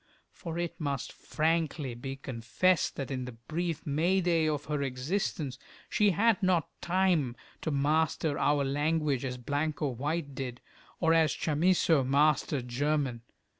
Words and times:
For 0.31 0.57
it 0.57 0.79
must 0.81 1.13
frankly 1.13 1.93
be 1.93 2.15
confessed 2.15 2.95
that 2.95 3.11
in 3.11 3.25
the 3.25 3.33
brief 3.33 3.85
May 3.85 4.19
day 4.19 4.47
of 4.47 4.65
her 4.65 4.81
existence 4.81 5.59
she 5.91 6.09
had 6.09 6.41
not 6.41 6.69
time 6.81 7.35
to 7.61 7.69
master 7.69 8.35
our 8.39 8.65
language 8.65 9.23
as 9.23 9.37
Blanco 9.37 9.89
White 9.89 10.33
did, 10.33 10.59
or 10.99 11.13
as 11.13 11.35
Chamisso 11.35 12.03
mastered 12.03 12.67
German. 12.67 13.21